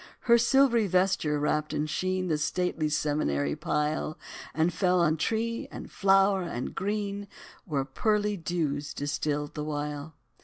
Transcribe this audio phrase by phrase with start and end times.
[0.21, 4.17] Her silvery vesture wrapped in sheen The stately seminary pile,
[4.51, 7.27] And fell on tree, and flower, and green,
[7.65, 10.15] Where pearly dews distilled the while.